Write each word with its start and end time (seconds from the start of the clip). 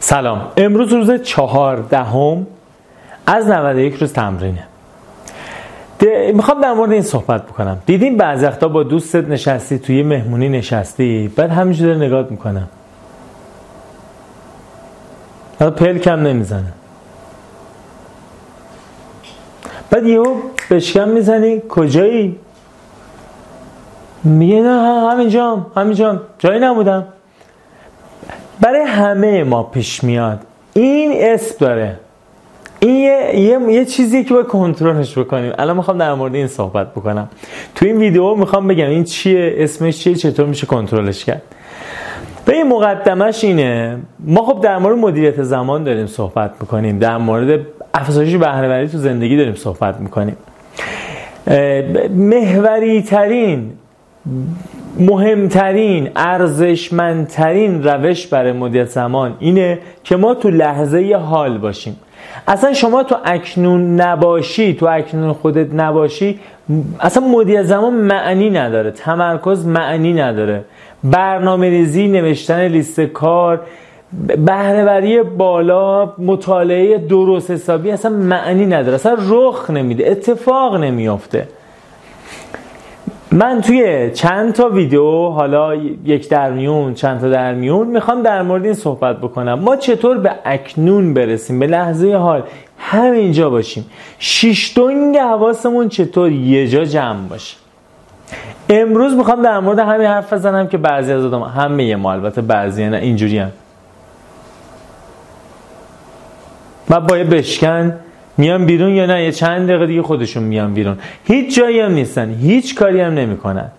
سلام. 0.00 0.48
امروز 0.56 0.92
روز 0.92 1.22
چهاردهم. 1.22 2.46
از 3.26 3.46
91 3.48 3.94
روز 3.94 4.12
تمرینه. 4.12 4.64
می‌خوام 6.34 6.60
در 6.60 6.72
مورد 6.72 6.92
این 6.92 7.02
صحبت 7.02 7.46
بکنم. 7.46 7.82
دیدیم 7.86 8.16
بعضی 8.16 8.46
وقتا 8.46 8.68
با 8.68 8.82
دوستت 8.82 9.28
نشستی 9.28 9.78
توی 9.78 10.02
مهمونی 10.02 10.48
نشستی 10.48 11.32
بعد 11.36 11.50
همینجوری 11.50 11.98
نگاه 11.98 12.26
می‌کنم. 12.30 12.68
حالا 15.58 15.70
پل 15.70 15.98
کم 15.98 16.20
نمی‌زنه. 16.20 16.72
بعد 19.90 20.06
یهو 20.06 20.34
بشکم 20.70 21.08
می‌زنی. 21.08 21.62
کجایی؟ 21.68 22.38
میگه 24.24 24.62
نه 24.62 25.10
همینجام 25.10 25.66
همینجام. 25.76 26.20
جایی 26.38 26.60
نبودم. 26.60 27.04
برای 28.62 28.80
همه 28.80 29.44
ما 29.44 29.62
پیش 29.62 30.04
میاد. 30.04 30.40
این 30.74 31.12
اسم 31.16 31.54
داره. 31.58 31.96
این 32.80 32.96
یه, 32.96 33.40
یه،, 33.40 33.72
یه 33.72 33.84
چیزی 33.84 34.24
که 34.24 34.34
باید 34.34 34.46
کنترلش 34.46 35.18
بکنیم. 35.18 35.52
الان 35.58 35.76
می‌خوام 35.76 35.98
در 35.98 36.14
مورد 36.14 36.34
این 36.34 36.46
صحبت 36.46 36.90
بکنم. 36.90 37.28
تو 37.74 37.86
این 37.86 37.96
ویدیو 37.96 38.34
می‌خوام 38.34 38.68
بگم 38.68 38.88
این 38.88 39.04
چیه 39.04 39.54
اسمش 39.56 39.98
چیه 39.98 40.14
چطور 40.14 40.46
میشه 40.46 40.66
کنترلش 40.66 41.24
کرد. 41.24 41.42
به 42.44 42.52
این 42.52 42.68
مقدمش 42.68 43.44
اینه. 43.44 43.98
ما 44.20 44.42
خب 44.42 44.60
در 44.60 44.78
مورد 44.78 44.98
مدیریت 44.98 45.42
زمان 45.42 45.84
داریم 45.84 46.06
صحبت 46.06 46.50
می‌کنیم. 46.60 46.98
در 46.98 47.16
مورد 47.16 47.60
افزایش 47.94 48.34
بهرهوری 48.34 48.88
تو 48.88 48.98
زندگی 48.98 49.36
داریم 49.36 49.54
صحبت 49.54 50.00
می‌کنیم. 50.00 50.36
محوری 52.10 53.02
ترین 53.02 53.72
مهمترین 54.98 56.10
ارزشمندترین 56.16 57.82
روش 57.82 58.26
برای 58.26 58.52
مدیریت 58.52 58.88
زمان 58.88 59.34
اینه 59.40 59.78
که 60.04 60.16
ما 60.16 60.34
تو 60.34 60.50
لحظه 60.50 61.14
حال 61.14 61.58
باشیم. 61.58 61.96
اصلا 62.48 62.72
شما 62.72 63.02
تو 63.02 63.16
اکنون 63.24 64.00
نباشی 64.00 64.74
تو 64.74 64.86
اکنون 64.86 65.32
خودت 65.32 65.74
نباشی 65.74 66.40
اصلا 67.00 67.28
مدیریت 67.28 67.62
زمان 67.62 67.94
معنی 67.94 68.50
نداره 68.50 68.90
تمرکز 68.90 69.66
معنی 69.66 70.12
نداره. 70.12 70.64
برنامه 71.04 71.68
ریزی 71.68 72.08
نوشتن 72.08 72.68
لیست 72.68 73.00
کار 73.00 73.60
بهرهوری 74.46 75.22
بالا 75.22 76.12
مطالعه 76.18 76.98
درست 76.98 77.50
حسابی 77.50 77.90
اصلا 77.90 78.10
معنی 78.10 78.66
نداره 78.66 78.94
اصلا 78.94 79.16
رخ 79.28 79.70
نمیده 79.70 80.10
اتفاق 80.10 80.76
نمیافته. 80.76 81.46
من 83.32 83.60
توی 83.60 84.10
چند 84.10 84.52
تا 84.52 84.68
ویدیو 84.68 85.28
حالا 85.28 85.74
یک 86.04 86.28
در 86.28 86.50
میون 86.50 86.94
چند 86.94 87.20
تا 87.20 87.28
در 87.28 87.54
میون 87.54 87.86
می‌خوام 87.86 88.22
در 88.22 88.42
مورد 88.42 88.64
این 88.64 88.74
صحبت 88.74 89.18
بکنم. 89.18 89.54
ما 89.54 89.76
چطور 89.76 90.18
به 90.18 90.32
اکنون 90.44 91.14
برسیم؟ 91.14 91.58
به 91.58 91.66
لحظه 91.66 92.14
حال 92.14 92.42
همینجا 92.78 93.50
باشیم. 93.50 93.86
شیش 94.18 94.78
دنگ 94.78 95.16
حواسمون 95.16 95.88
چطور 95.88 96.32
یه 96.32 96.68
جا 96.68 96.84
جمع 96.84 97.28
باشه؟ 97.28 97.56
امروز 98.68 99.14
می‌خوام 99.14 99.42
در 99.42 99.60
مورد 99.60 99.78
همین 99.78 100.06
حرف 100.06 100.32
بزنم 100.32 100.66
که 100.68 100.78
بعضی 100.78 101.12
از 101.12 101.24
آدم 101.24 101.42
همه 101.42 101.96
ما 101.96 102.12
البته 102.12 102.42
بعضی 102.42 102.88
نه 102.88 102.96
اینجوری 102.96 103.38
هم. 103.38 103.52
باید 107.08 107.30
بشکن 107.30 107.98
میان 108.36 108.66
بیرون 108.66 108.94
یا 108.94 109.06
نه؟ 109.06 109.24
یه 109.24 109.32
چند 109.32 109.68
دقیقه 109.68 109.86
دیگه 109.86 110.02
خودشون 110.02 110.42
میان 110.42 110.74
بیرون. 110.74 110.98
هیچ 111.24 111.56
جایی 111.56 111.80
هم 111.80 111.92
نیستن. 111.92 112.34
هیچ 112.34 112.74
کاری 112.74 113.00
هم 113.00 113.14
نمی‌کنن. 113.14 113.70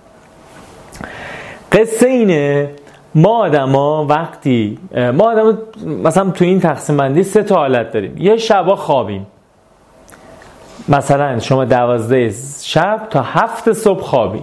قصه 1.71 2.07
اینه 2.07 2.69
ما 3.15 3.37
آدما 3.37 4.05
وقتی 4.05 4.77
ما 5.13 5.31
آدم 5.31 5.57
مثلا 6.03 6.29
تو 6.29 6.45
این 6.45 6.59
تقسیم 6.59 6.97
بندی 6.97 7.23
سه 7.23 7.43
تا 7.43 7.55
حالت 7.55 7.91
داریم. 7.91 8.17
یه 8.17 8.37
شبا 8.37 8.75
خوابیم. 8.75 9.27
مثلا 10.89 11.39
شما 11.39 11.65
دوازده 11.65 12.33
شب 12.63 13.07
تا 13.09 13.21
هفت 13.21 13.73
صبح 13.73 14.01
خوابی. 14.01 14.41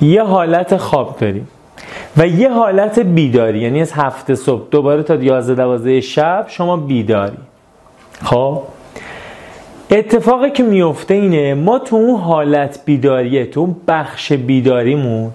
یه 0.00 0.22
حالت 0.22 0.76
خواب 0.76 1.16
داریم. 1.20 1.48
و 2.16 2.26
یه 2.26 2.50
حالت 2.52 2.98
بیداری. 2.98 3.58
یعنی 3.58 3.80
از 3.80 3.92
هفت 3.92 4.34
صبح 4.34 4.62
دوباره 4.70 5.02
تا 5.02 5.14
یازده 5.14 5.54
دوازده 5.54 6.00
شب 6.00 6.44
شما 6.48 6.76
بیداری. 6.76 7.38
خب؟ 8.24 8.62
اتفاقی 9.92 10.50
که 10.50 10.62
میفته 10.62 11.14
اینه 11.14 11.54
ما 11.54 11.78
تو 11.78 11.96
اون 11.96 12.20
حالت 12.20 12.80
بیداریه 12.84 13.46
تو 13.46 13.60
اون 13.60 13.76
بخش 13.88 14.32
بیداریمون 14.32 15.30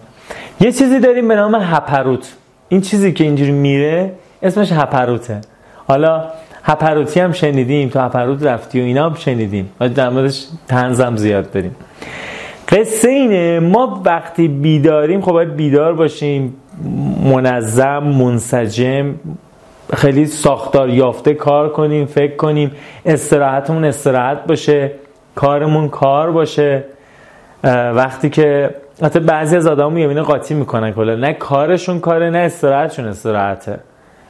یه 0.61 0.71
چیزی 0.71 0.99
داریم 0.99 1.27
به 1.27 1.35
نام 1.35 1.55
هپروت. 1.55 2.35
این 2.69 2.81
چیزی 2.81 3.13
که 3.13 3.23
اینجوری 3.23 3.51
میره 3.51 4.11
اسمش 4.43 4.71
هپروته. 4.71 5.41
حالا 5.87 6.23
هپروتی 6.63 7.19
هم 7.19 7.31
شنیدیم 7.31 7.89
تو 7.89 7.99
هپروت 7.99 8.43
رفتی 8.43 8.81
و 8.81 8.83
اینا 8.83 9.09
هم 9.09 9.15
شنیدیم. 9.15 9.69
و 9.79 9.89
در 9.89 10.09
موردش 10.09 10.47
تنزم 10.67 11.15
زیاد 11.15 11.51
داریم. 11.51 11.75
قصه 12.69 13.09
اینه 13.09 13.59
ما 13.59 14.01
وقتی 14.05 14.47
بیداریم 14.47 15.21
خب 15.21 15.31
باید 15.31 15.55
بیدار 15.55 15.93
باشیم. 15.93 16.53
منظم 17.23 18.03
منسجم 18.03 19.13
خیلی 19.95 20.25
ساختار 20.25 20.89
یافته 20.89 21.33
کار 21.33 21.69
کنیم 21.69 22.05
فکر 22.05 22.35
کنیم 22.35 22.71
استراحتمون 23.05 23.85
استراحت 23.85 24.47
باشه 24.47 24.91
کارمون 25.35 25.89
کار 25.89 26.31
باشه. 26.31 26.83
وقتی 27.93 28.29
که 28.29 28.69
حتی 29.01 29.19
بعضی 29.19 29.57
از 29.57 29.67
آدم 29.67 29.93
می‌بینه 29.93 30.21
قاطی 30.21 30.53
می‌کنن 30.53 30.91
کلا 30.91 31.15
نه 31.15 31.33
کارشون 31.33 31.99
کاره 31.99 32.29
نه 32.29 32.37
استراحتشون 32.37 33.05
استراحته. 33.05 33.79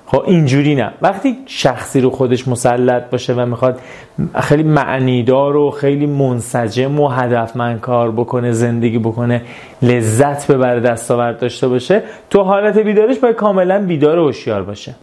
خب 0.06 0.24
اینجوری 0.26 0.76
نه. 0.76 0.92
وقتی 1.02 1.38
شخصی 1.46 2.02
رو 2.02 2.10
خودش 2.10 2.48
مسلط 2.48 3.10
باشه 3.10 3.34
و 3.34 3.46
می‌خواد 3.46 3.80
خیلی 4.42 4.64
معنیدار 4.64 5.56
و 5.56 5.72
خیلی 5.72 6.06
منسجم 6.06 7.00
و 7.00 7.08
هدفمند 7.08 7.82
کار 7.82 8.12
بکنه 8.12 8.52
زندگی 8.52 9.00
بکنه 9.00 9.42
لذت 9.82 10.52
ببره 10.52 10.80
دستاورد 10.80 11.40
داشته 11.40 11.68
باشه 11.68 12.02
تو 12.30 12.42
حالت 12.44 12.78
بیدارش 12.78 13.20
باید 13.20 13.36
کاملا 13.36 13.86
بیدار 13.86 14.20
و 14.20 14.26
هوشیار 14.26 14.64
باشه. 14.64 14.96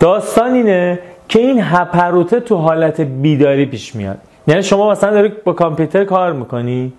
داستان 0.00 0.54
اینه 0.54 0.98
که 1.28 1.38
این 1.38 1.60
هپروته 1.62 2.40
تو 2.40 2.56
حالت 2.56 3.00
بیداری 3.00 3.66
پیش 3.66 3.94
میاد. 3.94 4.18
یعنی 4.46 4.62
شما 4.62 4.90
مثلا 4.90 5.10
داری 5.10 5.32
با 5.44 5.52
کامپیوتر 5.52 6.04
کار 6.04 6.32
می‌کنی 6.32 6.92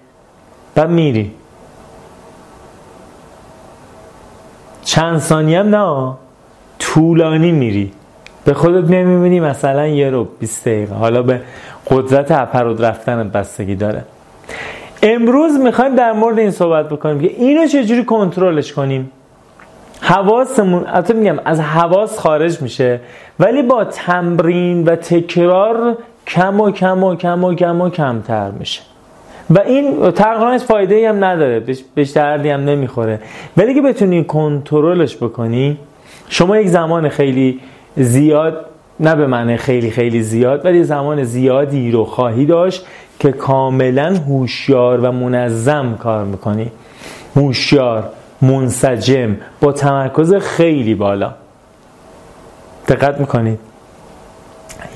بعد 0.76 0.90
میری. 0.90 1.32
چند 4.84 5.20
ثانیه 5.20 5.60
هم 5.60 5.76
نه 5.76 6.14
طولانی 6.80 7.52
میری. 7.52 7.92
به 8.46 8.54
خودت 8.54 8.90
نمی‌بینی 8.90 9.40
مثلا 9.40 9.88
یه 9.88 10.10
رو 10.10 10.28
20 10.40 10.68
دقیقه. 10.68 10.96
حالا 10.96 11.24
به 11.24 11.42
قدرت 11.90 12.32
هپروت 12.32 12.82
رفتن 12.82 13.30
بستگی 13.30 13.76
داره. 13.76 14.04
امروز 15.04 15.60
می‌خوایم 15.60 15.96
در 15.96 16.12
مورد 16.12 16.40
این 16.40 16.52
صحبت 16.52 16.90
بکنیم 16.90 17.22
که 17.22 17.28
اینو 17.28 17.68
چجوری 17.68 18.06
کنترلش 18.06 18.74
کنیم؟ 18.74 19.12
حواسمون 20.02 20.86
البته 20.88 21.14
میگم 21.14 21.40
از 21.46 21.60
حواس 21.60 22.20
خارج 22.20 22.62
میشه. 22.62 23.00
ولی 23.40 23.62
با 23.62 23.84
تمرین 23.84 24.84
و 24.84 24.96
تکرار 24.96 25.98
کم 26.28 26.62
و 26.62 26.72
کم 26.72 27.04
و 27.04 27.16
کم 27.16 27.44
و 27.44 27.54
کم 27.54 27.82
و 27.82 27.90
کمتر 27.90 28.52
میشه. 28.52 28.82
و 29.50 29.60
این 29.60 30.12
تقریبا 30.12 30.58
فایده 30.58 31.10
هم 31.10 31.24
نداره. 31.24 31.60
بهش 31.96 32.10
دردی 32.10 32.50
هم 32.50 32.60
نمی‌خوره. 32.60 33.20
ولی 33.58 33.74
که 33.74 33.82
بتونی 33.82 34.24
کنترلش 34.24 35.18
بکنی 35.18 35.78
شما 36.30 36.58
یک 36.58 36.68
زمان 36.68 37.10
خیلی 37.10 37.60
زیاد 37.96 38.66
نه 39.00 39.16
به 39.16 39.28
معنی 39.28 39.58
خیلی 39.58 39.92
خیلی 39.92 40.22
زیاد 40.22 40.66
ولی 40.66 40.84
زمان 40.84 41.24
زیادی 41.24 41.92
رو 41.92 42.06
خواهی 42.06 42.46
داشت 42.46 42.86
که 43.20 43.32
کاملا 43.32 44.16
هوشیار 44.28 45.00
و 45.00 45.12
منظم 45.12 45.98
کار 45.98 46.26
می‌کنی. 46.26 46.72
هوشیار. 47.36 48.10
منسجم 48.42 49.38
با 49.62 49.72
تمرکز 49.72 50.34
خیلی 50.34 50.96
بالا. 50.96 51.34
دقت 52.88 53.20
می‌کنید. 53.20 53.60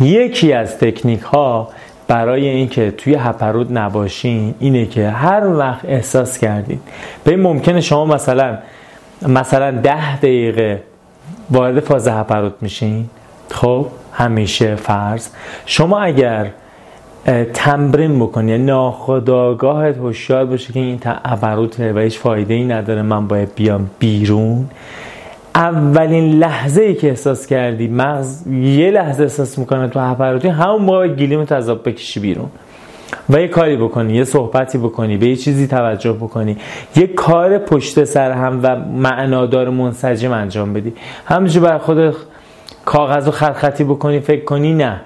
یکی 0.02 0.54
از 0.54 0.78
تکنیک 0.78 1.22
ها 1.22 1.70
برای 2.08 2.48
اینکه 2.48 2.92
توی 2.92 3.16
هپرود 3.16 3.78
نباشین 3.78 4.56
اینه 4.60 4.86
که 4.86 5.10
هر 5.10 5.48
وقت 5.48 5.86
احساس 5.86 6.38
کردید 6.38 6.82
به 7.24 7.36
ممکنه 7.36 7.82
شما 7.82 8.06
مثلا 8.06 8.58
مثلا 9.28 9.72
ده 9.72 10.18
دقیقه 10.18 10.84
وارد 11.52 11.80
فاز 11.80 12.08
هپرود 12.08 12.56
میشین. 12.62 13.10
خب 13.52 13.88
همیشه 14.14 14.76
فرض. 14.76 15.30
شما 15.66 16.00
اگر 16.00 16.48
تمرین 17.54 18.20
بکنی. 18.20 18.52
یعنی 18.52 18.64
ناخداگاهت 18.64 19.98
هوشیار 19.98 20.46
باشه 20.46 20.74
که 20.74 20.80
این 20.80 21.00
تبروته 21.00 21.94
و 21.94 22.00
هیچ 22.00 22.20
فایده 22.20 22.54
ای 22.54 22.64
نداره. 22.64 23.02
من 23.02 23.28
باید 23.28 23.56
بیام 23.56 23.90
بیرون. 24.00 24.70
اولین 25.56 26.40
لحظه 26.40 26.82
ای 26.82 26.96
که 26.96 27.10
احساس 27.10 27.48
کردی 27.48 27.88
مغز 27.88 28.48
یه 28.48 28.92
لحظه 28.92 29.24
احساس 29.24 29.60
می‌کنه 29.60 29.88
تو 29.88 30.00
هپروتی 30.00 30.48
همون 30.48 30.82
موقع 30.82 31.08
گلیم 31.08 31.46
از 31.50 31.70
آب 31.70 31.90
بکشی 31.90 32.20
بیرون. 32.20 32.50
و 33.30 33.42
یه 33.42 33.48
کاری 33.48 33.78
بکنی 33.78 34.14
یه 34.14 34.24
صحبتی 34.24 34.78
بکنی 34.78 35.18
به 35.18 35.28
یه 35.28 35.36
چیزی 35.36 35.68
توجه 35.68 36.12
بکنی. 36.14 36.58
یه 36.96 37.08
کار 37.08 37.58
پشت 37.58 38.04
سر 38.04 38.32
هم 38.32 38.60
و 38.64 38.76
معنادار 38.76 39.70
منسجم 39.70 40.32
انجام 40.32 40.74
بدی. 40.74 40.94
همینجور 41.26 41.64
بر 41.64 41.78
خود 41.78 42.16
کاغذ 42.86 43.26
رو 43.26 43.32
خط 43.32 43.82
بکنی 43.82 44.20
فکر 44.20 44.44
کنی 44.44 44.74
نه. 44.74 45.02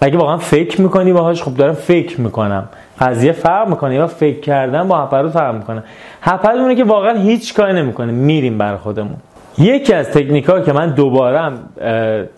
اگه 0.00 0.18
واقعا 0.18 0.36
فکر 0.36 0.80
می‌کنی 0.80 1.12
باهاش 1.12 1.42
خب 1.42 1.54
دارم 1.54 1.74
فکر 1.74 2.20
می‌کنم. 2.20 2.68
قضیه 3.00 3.32
فرق 3.32 3.68
می‌کنه. 3.68 3.94
یا 3.94 4.06
فکر 4.06 4.40
کردن 4.40 4.88
با 4.88 5.04
هپرود 5.04 5.32
فرق 5.32 5.54
می‌کنه. 5.54 5.82
هپرود 6.22 6.60
اونه 6.60 6.74
که 6.74 6.84
واقعا 6.84 7.18
هیچ 7.18 7.54
کاری 7.54 7.72
نمی‌کنه. 7.72 8.12
میریم 8.12 8.58
بر 8.58 8.76
خودمون. 8.76 9.16
یکی 9.58 9.92
از 9.92 10.08
تکنیک 10.08 10.44
ها 10.44 10.60
که 10.60 10.72
من 10.72 10.90
دوباره 10.90 11.52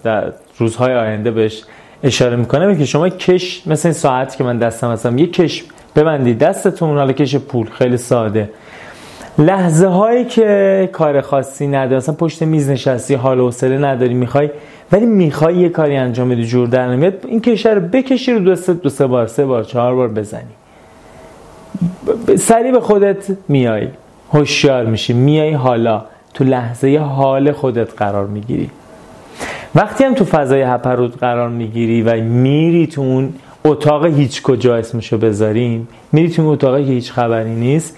در 0.05 0.33
روزهای 0.59 0.95
آینده 0.95 1.31
بهش 1.31 1.62
اشاره 2.03 2.37
می‌کنم 2.37 2.79
که 2.79 2.85
شما 2.85 3.09
کش 3.09 3.63
مثل 3.67 3.89
این 3.89 3.95
ساعتی 3.95 4.39
که 4.39 4.45
من 4.45 4.59
دستم 4.59 4.91
هستم 4.91 5.19
یه 5.19 5.27
کش 5.27 5.65
ببندید. 5.97 6.39
دستتون 6.39 6.99
حالا 6.99 7.13
کش 7.13 7.37
پول 7.37 7.67
خیلی 7.71 7.97
ساده. 7.97 8.51
لحظه 9.41 9.87
هایی 9.87 10.25
که 10.25 10.89
کار 10.93 11.21
خاصی 11.21 11.67
نداری 11.67 11.97
مثلا 11.97 12.15
پشت 12.15 12.43
میز 12.43 12.71
نشستی 12.71 13.15
حال 13.15 13.41
و 13.41 13.45
حوصله 13.45 13.79
نداری 13.79 14.15
می‌خوای 14.15 14.51
ولی 14.93 15.07
می‌خوای 15.07 15.57
یه 15.57 15.69
کاری 15.69 15.97
انجام 15.97 16.29
بدی 16.29 16.45
جور 16.45 16.69
در 16.69 16.89
نمیاد 16.89 17.15
این 17.29 17.41
کشور 17.41 17.75
رو 17.75 17.81
بکشی 17.81 18.33
رو 18.33 18.39
دو 18.39 18.57
سه, 18.57 18.75
دو 18.75 18.89
سه 18.89 19.07
بار 19.07 19.27
سه 19.27 19.45
بار 19.45 19.65
چهار 19.65 19.95
بار 19.95 20.09
بزنی. 20.09 20.43
سریع 22.39 22.73
به 22.73 22.81
خودت 22.81 23.27
میای 23.49 23.89
هوشیار 24.33 24.87
میشی 24.87 25.13
میای 25.13 25.53
حالا 25.53 26.05
تو 26.35 26.45
لحظه 26.45 26.99
حال 26.99 27.53
خودت 27.53 27.95
قرار 27.97 28.27
می‌گیری. 28.27 28.71
وقتی 29.75 30.05
هم 30.05 30.15
تو 30.15 30.25
فضای 30.25 30.63
هپرود 30.63 31.17
قرار 31.17 31.49
می‌گیری 31.49 32.03
و 32.03 32.21
میری 32.21 32.87
تو 32.87 33.01
اون 33.01 33.33
اتاق 33.65 34.07
هیچ 34.07 34.43
کجا 34.43 34.77
اسمشو 34.77 35.19
بذاریم 35.19 35.89
میری 36.13 36.31
تو 36.31 36.43
اون 36.43 36.53
اتاقی 36.53 36.85
که 36.85 36.93
هیچ 36.93 37.13
خبری 37.13 37.55
نیست 37.55 37.97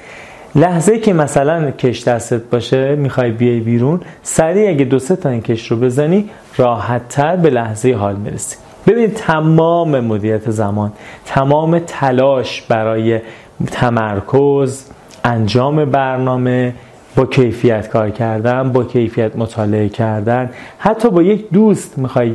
لحظه 0.55 0.99
که 0.99 1.13
مثلا 1.13 1.71
کش 1.71 2.09
دستت 2.09 2.43
باشه 2.51 2.95
می‌خوای 2.95 3.31
بیای 3.31 3.61
بیرون 3.61 4.01
سریع 4.23 4.71
اگه 4.71 4.85
دو 4.85 4.99
سه 4.99 5.17
تا 5.17 5.29
این 5.29 5.43
کش 5.43 5.71
رو 5.71 5.77
بزنی 5.77 6.31
راحت 6.57 7.09
تر 7.09 7.37
به 7.37 7.51
لحظه 7.51 7.95
حال 7.95 8.17
می‌رسی. 8.17 8.57
ببینید 8.87 9.15
تمام 9.15 10.01
مدیریت 10.01 10.51
زمان 10.51 10.93
تمام 11.25 11.79
تلاش 11.79 12.63
برای 12.63 13.21
تمرکز 13.67 14.85
انجام 15.25 15.85
برنامه 15.85 16.75
با 17.17 17.27
کیفیت 17.27 17.89
کار 17.89 18.11
کردن 18.11 18.73
با 18.73 18.85
کیفیت 18.85 19.37
مطالعه 19.37 19.89
کردن 19.89 20.51
حتی 20.79 21.11
با 21.11 21.23
یک 21.23 21.51
دوست 21.51 21.99
می‌خوای 21.99 22.35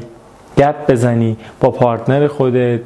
گپ 0.57 0.91
بزنی 0.91 1.37
با 1.59 1.71
پارتنر 1.71 2.27
خودت 2.27 2.79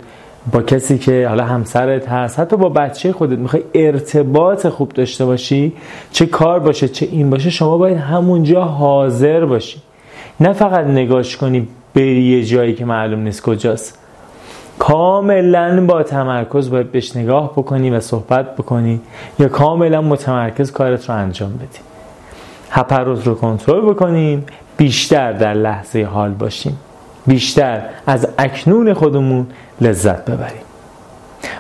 با 0.52 0.62
کسی 0.62 0.98
که 0.98 1.28
حالا 1.28 1.46
همسرت 1.46 2.10
هست 2.10 2.40
حتی 2.40 2.58
با 2.58 2.70
بچه 2.70 3.14
خودت 3.14 3.38
می‌خوای 3.40 3.64
ارتباط 3.74 4.68
خوب 4.68 4.90
داشته 4.90 5.26
باشی 5.26 5.74
چه 6.12 6.26
کار 6.26 6.60
باشه 6.60 6.88
چه 6.88 7.08
این 7.12 7.30
باشه 7.30 7.50
شما 7.50 7.78
باید 7.78 7.98
همونجا 7.98 8.64
حاضر 8.64 9.46
باشی. 9.46 9.82
نه 10.40 10.54
فقط 10.54 10.86
نگاش 10.86 11.38
کنی 11.38 11.68
بری 11.96 12.24
یه 12.24 12.44
جایی 12.44 12.74
که 12.74 12.86
معلوم 12.86 13.20
نیست 13.20 13.42
کجاست. 13.42 13.98
کاملا 14.80 15.86
با 15.86 16.04
تمرکز 16.04 16.70
باید 16.70 16.92
بهش 16.92 17.16
نگاه 17.16 17.52
بکنی 17.52 17.90
و 17.90 18.00
صحبت 18.00 18.56
بکنی 18.56 19.02
یا 19.40 19.48
کاملا 19.48 20.02
متمرکز 20.02 20.72
کارت 20.72 21.10
رو 21.10 21.16
انجام 21.16 21.54
بدی. 21.54 21.80
هپروز 22.70 23.24
رو 23.24 23.36
کنترل 23.36 23.82
بکنیم 23.82 24.46
بیشتر 24.78 25.32
در 25.32 25.54
لحظه 25.54 26.04
حال 26.04 26.32
باشیم. 26.32 26.78
بیشتر 27.28 27.82
از 28.08 28.28
اکنون 28.38 28.94
خودمون 28.94 29.48
لذت 29.82 30.26
ببریم. 30.26 30.62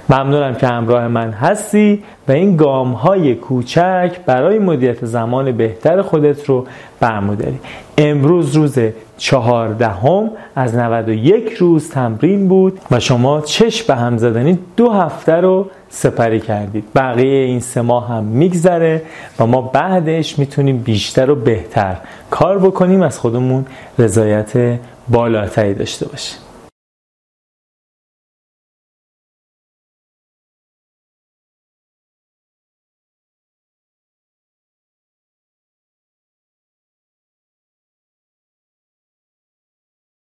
ممنونم 0.10 0.56
که 0.56 0.68
همراه 0.68 1.08
من 1.08 1.32
هستی 1.32 2.04
و 2.28 2.32
این 2.32 2.56
گام 2.56 2.92
های 2.92 3.36
کوچک 3.36 4.12
برای 4.26 4.60
مدیریت 4.60 5.06
زمان 5.06 5.52
بهتر 5.52 6.02
خودت 6.02 6.46
رو 6.46 6.66
برموداری 7.00 7.60
امروز 7.98 8.56
روز 8.56 8.80
چهاردهم 9.18 10.32
از 10.56 10.76
91 10.76 11.54
روز 11.54 11.90
تمرین 11.90 12.48
بود 12.48 12.80
و 12.92 13.00
شما 13.00 13.42
چشم 13.42 13.88
به 13.88 13.96
هم 13.96 14.18
زدنی 14.18 14.60
دو 14.78 14.92
هفته 14.92 15.34
رو 15.34 15.68
سپری 15.90 16.40
کردید. 16.40 16.84
بقیه 16.96 17.46
این 17.46 17.60
سه 17.60 17.82
ماه 17.82 18.10
هم 18.10 18.24
میگذره 18.24 19.02
و 19.40 19.46
ما 19.46 19.62
بعدش 19.62 20.40
می‌تونیم 20.40 20.78
بیشتر 20.78 21.30
و 21.30 21.36
بهتر 21.36 21.98
کار 22.30 22.60
بکنیم. 22.60 23.02
از 23.02 23.20
خودمون 23.20 23.66
رضایت 24.00 24.80
بالاتری 25.10 25.74
داشته 25.74 26.08
باشیم. 26.08 26.38